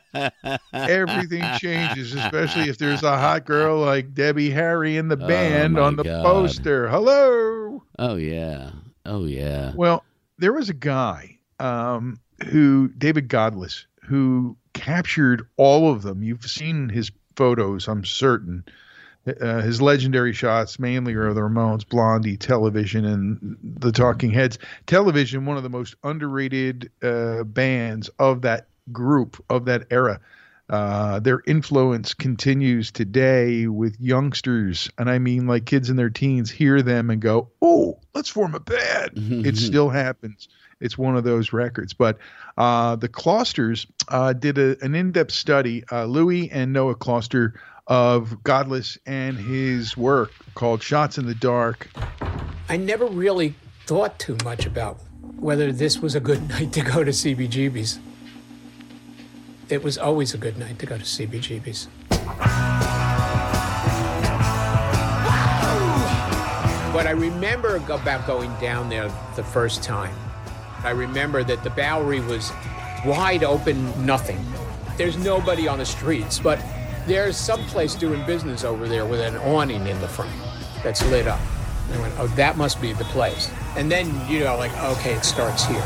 [0.73, 5.85] Everything changes, especially if there's a hot girl like Debbie Harry in the band Oh
[5.85, 6.23] on the God.
[6.25, 6.89] poster.
[6.89, 7.83] Hello.
[7.99, 8.71] Oh yeah.
[9.07, 9.73] Oh yeah.
[9.75, 10.05] Well,
[10.39, 12.19] there was a guy um,
[12.49, 16.23] who, David Godlis, who captured all of them.
[16.23, 18.65] You've seen his photos, I'm certain.
[19.41, 24.59] Uh, his legendary shots mainly are the Ramones, Blondie, Television, and the Talking Heads.
[24.87, 30.21] Television, one of the most underrated uh, bands of that group, of that era.
[30.71, 36.49] Uh, their influence continues today with youngsters, and I mean like kids in their teens
[36.49, 39.11] hear them and go, "Oh, let's form a band."
[39.45, 40.49] it still happens.
[40.81, 41.93] It's one of those records.
[41.93, 42.19] But
[42.57, 47.53] uh, the Closters uh, did a, an in-depth study, uh, Louis and Noah Closter,
[47.87, 51.91] of Godlis and his work called "Shots in the Dark."
[52.69, 53.55] I never really
[53.87, 55.01] thought too much about
[55.39, 57.99] whether this was a good night to go to CBGB's.
[59.69, 61.89] It was always a good night to go to CBGB's.
[66.95, 70.15] What I remember about going down there the first time,
[70.83, 72.53] I remember that the Bowery was
[73.05, 74.45] wide open, nothing.
[74.97, 76.61] There's nobody on the streets, but
[77.07, 80.33] there's some place doing business over there with an awning in the front
[80.83, 81.41] that's lit up.
[81.93, 83.51] I went, oh, that must be the place.
[83.77, 85.83] And then, you know, like, okay, it starts here.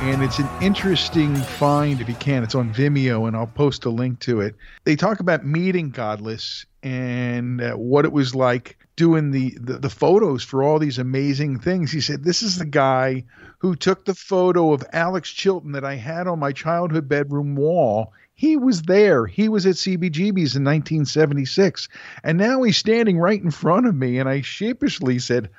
[0.00, 2.42] and it's an interesting find if you can.
[2.42, 4.54] It's on Vimeo, and I'll post a link to it.
[4.84, 9.90] They talk about meeting Godlis and uh, what it was like doing the, the the
[9.90, 11.90] photos for all these amazing things.
[11.92, 13.24] He said, "This is the guy
[13.58, 18.12] who took the photo of Alex Chilton that I had on my childhood bedroom wall."
[18.34, 19.26] He was there.
[19.26, 21.88] He was at CBGB's in 1976.
[22.22, 24.20] And now he's standing right in front of me.
[24.20, 25.50] And I sheepishly said,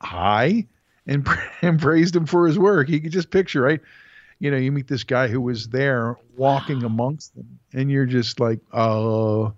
[0.00, 0.68] Hi,
[1.06, 1.26] and,
[1.62, 2.88] and praised him for his work.
[2.88, 3.80] You could just picture, right?
[4.38, 8.40] You know, you meet this guy who was there walking amongst them, and you're just
[8.40, 9.52] like, oh.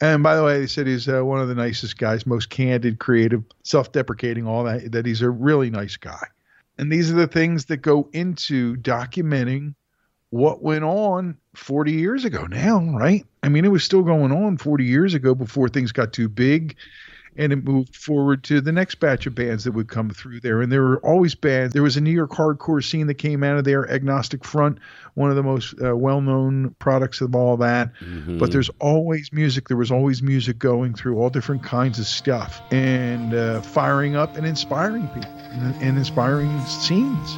[0.00, 3.00] And by the way, they said he's uh, one of the nicest guys, most candid,
[3.00, 4.92] creative, self-deprecating, all that.
[4.92, 6.24] That he's a really nice guy.
[6.78, 9.74] And these are the things that go into documenting
[10.30, 13.26] what went on 40 years ago now, right?
[13.42, 16.76] I mean, it was still going on 40 years ago before things got too big
[17.36, 20.60] and it moved forward to the next batch of bands that would come through there.
[20.60, 21.72] And there were always bands.
[21.72, 24.78] There was a New York hardcore scene that came out of there, Agnostic Front,
[25.14, 27.90] one of the most uh, well known products of all that.
[28.38, 29.68] But there's always music.
[29.68, 34.36] There was always music going through all different kinds of stuff and uh, firing up
[34.36, 37.36] and inspiring people and, and inspiring scenes.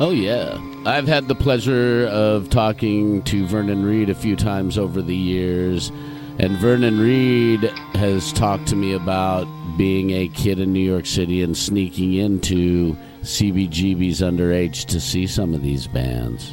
[0.00, 0.58] Oh, yeah.
[0.86, 5.92] I've had the pleasure of talking to Vernon Reid a few times over the years.
[6.38, 7.62] And Vernon Reid
[7.94, 9.46] has talked to me about
[9.78, 15.54] being a kid in New York City and sneaking into CBGB's underage to see some
[15.54, 16.52] of these bands.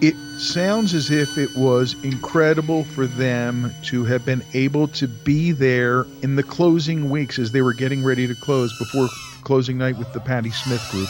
[0.00, 5.52] it sounds as if it was incredible for them to have been able to be
[5.52, 9.08] there in the closing weeks as they were getting ready to close before
[9.44, 11.08] closing night with the Patti Smith group.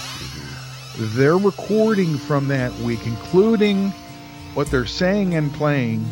[1.14, 3.90] Their recording from that week, including
[4.52, 6.04] what they're saying and playing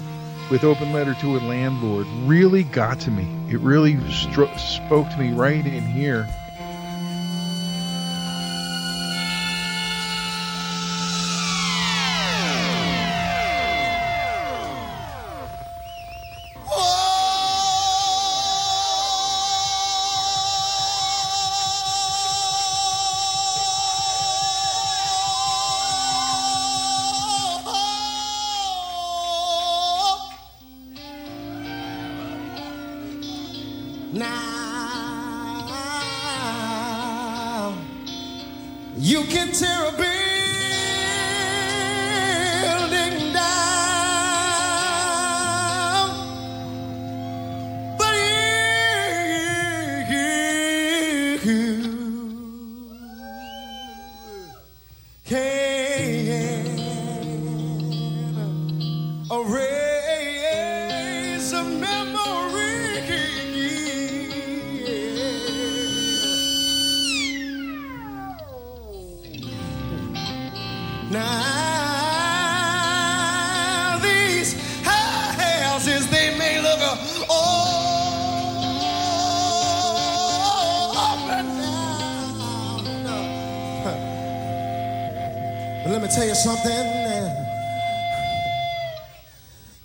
[0.51, 3.29] with Open Letter to a Landlord, really got to me.
[3.49, 6.29] It really stro- spoke to me right in here.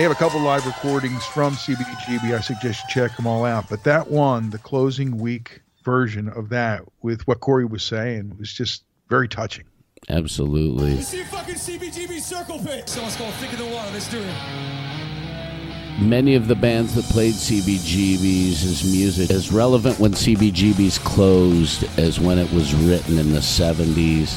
[0.00, 2.34] They have a couple live recordings from CBGB.
[2.34, 3.68] I suggest you check them all out.
[3.68, 8.50] But that one, the closing week version of that, with what Corey was saying, was
[8.50, 9.64] just very touching.
[10.08, 10.94] Absolutely.
[10.94, 12.88] You see a fucking CBGB circle pit.
[12.88, 13.90] Someone's going thick in the water.
[13.92, 16.00] Let's do it.
[16.00, 22.38] Many of the bands that played CBGB's music as relevant when CBGB's closed as when
[22.38, 24.28] it was written in the 70s,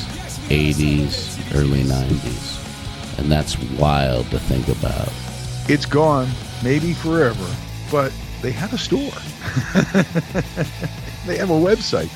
[0.50, 3.18] 80s, early 90s.
[3.18, 5.08] And that's wild to think about.
[5.70, 6.28] It's gone,
[6.62, 7.48] maybe forever,
[7.90, 8.12] but
[8.42, 9.00] they have a store.
[11.26, 12.10] they have a website.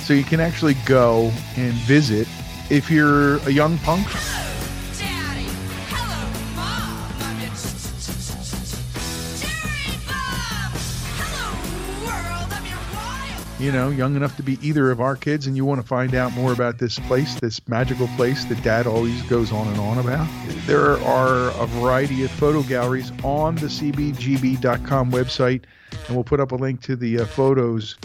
[0.00, 2.28] So you can actually go and visit
[2.70, 4.06] if you're a young punk.
[13.62, 16.16] You know, young enough to be either of our kids, and you want to find
[16.16, 19.98] out more about this place, this magical place that dad always goes on and on
[19.98, 20.28] about,
[20.66, 26.50] there are a variety of photo galleries on the CBGB.com website, and we'll put up
[26.50, 27.96] a link to the uh, photos,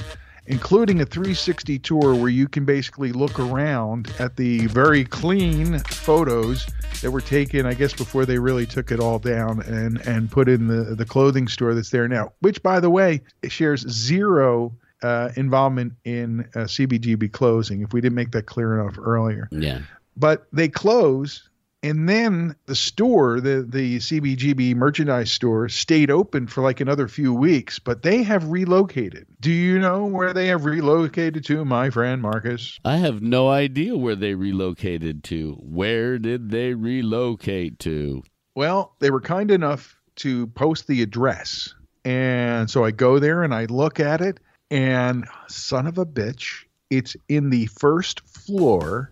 [0.45, 6.67] including a 360 tour where you can basically look around at the very clean photos
[7.01, 10.49] that were taken, I guess, before they really took it all down and, and put
[10.49, 14.71] in the, the clothing store that's there now, which, by the way, shares zero
[15.03, 17.81] uh, involvement in uh, CBGB closing.
[17.81, 19.81] If we didn't make that clear enough earlier, Yeah.
[20.15, 21.49] but they close,
[21.83, 27.33] and then the store, the the CBGB merchandise store, stayed open for like another few
[27.33, 27.77] weeks.
[27.77, 29.27] But they have relocated.
[29.39, 32.79] Do you know where they have relocated to, my friend Marcus?
[32.83, 35.53] I have no idea where they relocated to.
[35.61, 38.23] Where did they relocate to?
[38.55, 41.75] Well, they were kind enough to post the address.
[42.03, 44.39] And so I go there and I look at it,
[44.71, 49.11] and son of a bitch, it's in the first floor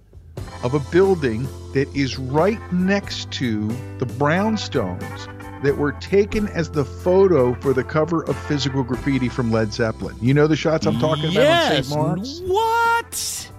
[0.63, 3.67] of a building that is right next to
[3.99, 5.31] the brownstones
[5.63, 10.15] that were taken as the photo for the cover of Physical Graffiti from Led Zeppelin.
[10.21, 11.89] You know the shots I'm talking about on St.
[11.89, 12.41] Mark's?
[12.45, 13.51] What?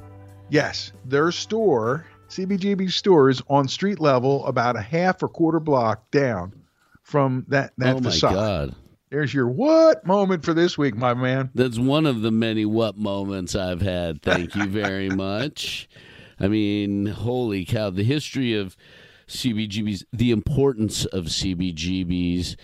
[0.49, 6.11] Yes, their store, CBGB store, is on street level, about a half or quarter block
[6.11, 6.53] down
[7.03, 8.35] from that that oh my facade.
[8.35, 8.75] God.
[9.11, 11.51] There's your what moment for this week, my man.
[11.55, 14.21] That's one of the many what moments I've had.
[14.21, 15.89] Thank you very much.
[16.41, 17.91] I mean, holy cow.
[17.91, 18.77] The history of
[19.29, 22.57] CBGBs, the importance of CBGBs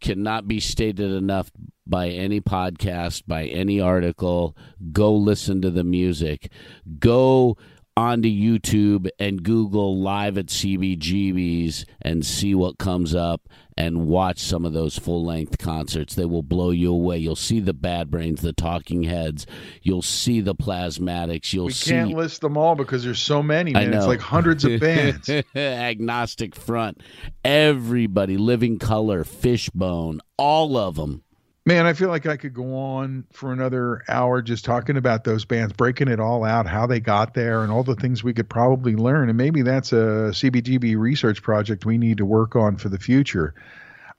[0.00, 1.50] cannot be stated enough
[1.86, 4.56] by any podcast, by any article.
[4.92, 6.50] Go listen to the music.
[6.98, 7.58] Go
[7.94, 13.48] onto YouTube and Google live at CBGBs and see what comes up
[13.80, 16.14] and watch some of those full length concerts.
[16.14, 17.16] They will blow you away.
[17.16, 19.46] You'll see the Bad Brains, the Talking Heads.
[19.80, 21.54] You'll see the Plasmatics.
[21.54, 21.70] You'll see.
[21.70, 21.90] We see.
[21.92, 23.94] can't list them all because there's so many, I man.
[23.94, 24.08] It's know.
[24.08, 25.30] like hundreds of bands.
[25.56, 27.00] Agnostic Front,
[27.42, 31.22] everybody, Living Colour, Fishbone, all of them.
[31.66, 35.44] Man, I feel like I could go on for another hour just talking about those
[35.44, 38.48] bands, breaking it all out, how they got there, and all the things we could
[38.48, 39.28] probably learn.
[39.28, 43.54] And maybe that's a CBGB research project we need to work on for the future.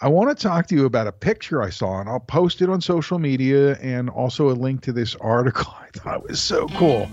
[0.02, 2.70] I want to talk to you about a picture I saw, and I'll post it
[2.70, 7.10] on social media and also a link to this article I thought was so cool.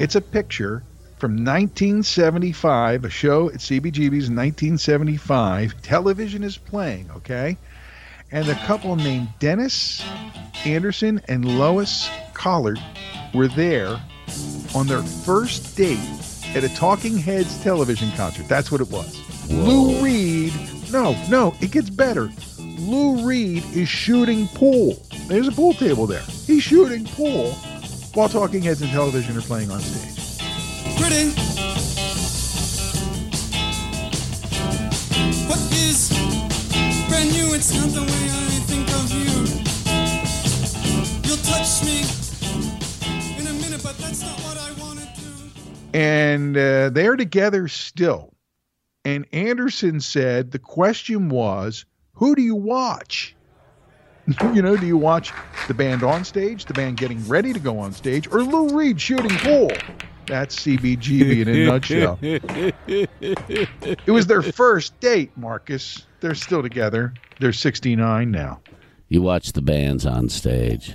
[0.00, 0.82] It's a picture
[1.18, 5.82] from 1975, a show at CBGB's 1975.
[5.82, 7.56] Television is playing, okay?
[8.30, 10.04] And the couple named Dennis
[10.64, 12.80] Anderson and Lois Collard
[13.34, 14.00] were there
[14.74, 15.98] on their first date
[16.54, 18.48] at a Talking Heads television concert.
[18.48, 19.18] That's what it was.
[19.50, 20.52] Lou Reed,
[20.90, 22.30] no, no, it gets better.
[22.58, 25.02] Lou Reed is shooting pool.
[25.26, 26.22] There's a pool table there.
[26.46, 27.52] He's shooting pool
[28.14, 30.38] while Talking Heads and television are playing on stage.
[30.98, 31.30] Pretty.
[35.48, 36.27] What is
[45.98, 48.32] and uh, they're together still.
[49.04, 53.34] And Anderson said the question was, who do you watch?
[54.54, 55.32] you know, do you watch
[55.66, 59.00] the band on stage, the band getting ready to go on stage, or Lou Reed
[59.00, 59.70] shooting pool?
[60.28, 62.18] That's CBGB in a nutshell.
[62.22, 66.06] It was their first date, Marcus.
[66.20, 67.14] They're still together.
[67.40, 68.60] They're 69 now.
[69.08, 70.94] You watch the bands on stage.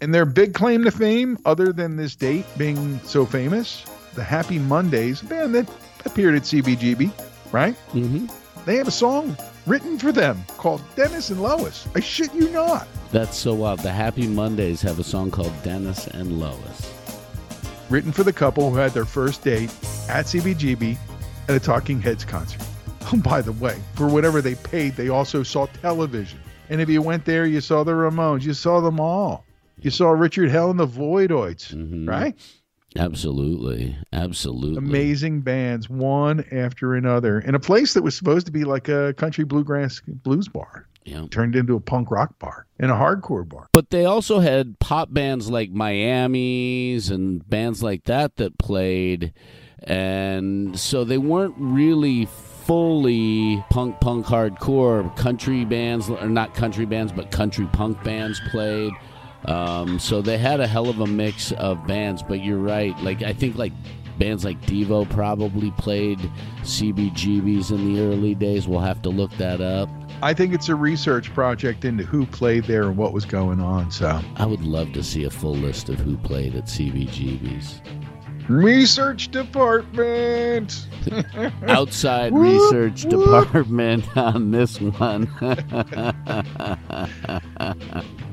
[0.00, 3.84] And their big claim to fame, other than this date being so famous,
[4.14, 5.70] the Happy Mondays, band that
[6.06, 7.12] appeared at CBGB,
[7.52, 7.76] right?
[7.92, 8.26] Mm-hmm.
[8.64, 9.36] They have a song
[9.66, 11.86] written for them called Dennis and Lois.
[11.94, 12.88] I shit you not.
[13.10, 13.80] That's so wild.
[13.80, 16.91] The Happy Mondays have a song called Dennis and Lois.
[17.90, 19.70] Written for the couple who had their first date
[20.08, 20.96] at CBGB
[21.48, 22.62] at a Talking Heads concert.
[23.12, 26.38] Oh, by the way, for whatever they paid, they also saw television.
[26.70, 28.42] And if you went there, you saw the Ramones.
[28.44, 29.44] You saw them all.
[29.80, 32.08] You saw Richard Hell and the Voidoids, Mm-hmm.
[32.08, 32.34] right?
[32.96, 33.96] Absolutely.
[34.12, 34.76] Absolutely.
[34.78, 39.12] amazing bands one after another in a place that was supposed to be like a
[39.14, 41.26] country bluegrass blues bar Yeah.
[41.30, 45.12] turned into a punk rock bar and a hardcore bar But they also had pop
[45.12, 49.32] bands like Miami's and bands like that that played.
[49.82, 55.14] And so they weren't really fully punk, punk, hardcore.
[55.16, 58.92] Country bands, or not country bands, but country punk bands played.
[59.46, 62.22] Um, so they had a hell of a mix of bands.
[62.22, 62.96] But you're right.
[63.02, 63.72] Like, I think like
[64.18, 66.18] bands like Devo probably played
[66.60, 68.68] CBGBs in the early days.
[68.68, 69.88] We'll have to look that up.
[70.22, 73.90] I think it's a research project into who played there and what was going on
[73.90, 77.80] so I would love to see a full list of who played at CBGB's.
[78.48, 80.86] research department
[81.68, 83.44] outside Whoop, research whoop.
[83.44, 85.28] department on this one.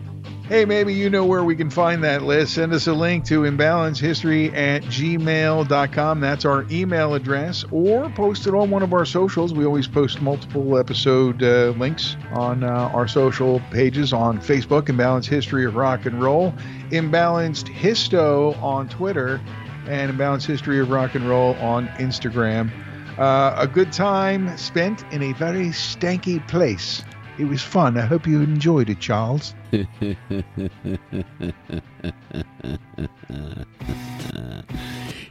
[0.50, 2.56] hey maybe you know where we can find that list.
[2.56, 7.64] Send us a link to imbalancehistory at gmail.com that's our email address.
[7.72, 9.54] Or post it on one of our socials.
[9.54, 15.28] We always post multiple episode uh, links on uh, our social pages on facebook imbalanced
[15.28, 16.52] history of rock and roll
[16.90, 19.40] imbalanced histo on twitter
[19.86, 22.72] and imbalanced history of rock and roll on instagram.
[23.20, 27.04] Uh, a good time spent in a very stanky place
[27.40, 29.54] it was fun i hope you enjoyed it charles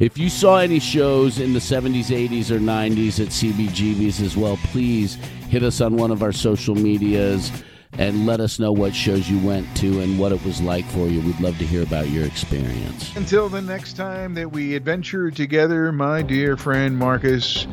[0.00, 4.56] if you saw any shows in the 70s, 80s, or 90s at CBGB's as well,
[4.64, 5.16] please
[5.48, 7.50] hit us on one of our social medias
[7.94, 11.08] and let us know what shows you went to and what it was like for
[11.08, 11.20] you.
[11.22, 13.14] We'd love to hear about your experience.
[13.16, 17.66] Until the next time that we adventure together, my dear friend Marcus,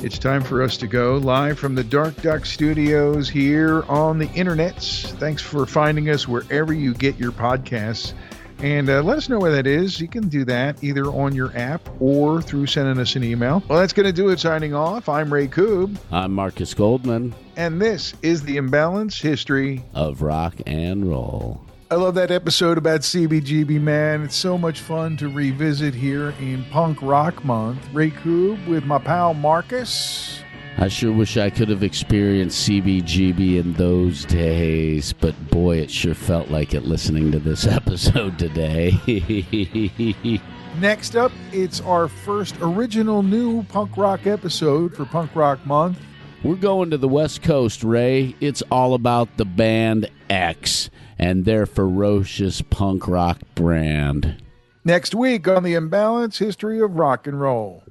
[0.00, 4.26] it's time for us to go live from the Dark Duck Studios here on the
[4.28, 5.06] internets.
[5.18, 8.12] Thanks for finding us wherever you get your podcasts.
[8.58, 10.00] And uh, let us know where that is.
[10.00, 13.62] You can do that either on your app or through sending us an email.
[13.68, 14.40] Well, that's going to do it.
[14.40, 15.08] Signing off.
[15.08, 21.08] I'm Ray Koob, I'm Marcus Goldman and this is the Imbalance History of Rock and
[21.08, 21.63] Roll.
[21.90, 24.22] I love that episode about CBGB, man.
[24.22, 27.86] It's so much fun to revisit here in Punk Rock Month.
[27.92, 30.40] Ray Koob with my pal Marcus.
[30.78, 36.14] I sure wish I could have experienced CBGB in those days, but boy, it sure
[36.14, 38.92] felt like it listening to this episode today.
[40.80, 45.98] Next up, it's our first original new punk rock episode for Punk Rock Month.
[46.42, 48.34] We're going to the West Coast, Ray.
[48.40, 54.42] It's all about the band X and their ferocious punk rock brand.
[54.84, 57.83] Next week on the Imbalance History of Rock and Roll.